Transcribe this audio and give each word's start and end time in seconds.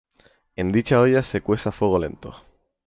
En 0.55 0.71
dicha 0.71 0.99
olla 0.99 1.21
se 1.21 1.41
cuece 1.41 1.69
a 1.69 1.71
fuego 1.71 1.99
lento. 1.99 2.33